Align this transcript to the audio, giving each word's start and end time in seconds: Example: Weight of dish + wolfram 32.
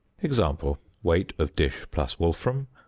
Example: 0.23 0.79
Weight 1.03 1.31
of 1.37 1.55
dish 1.55 1.85
+ 1.85 1.95
wolfram 2.17 2.65
32. 2.65 2.67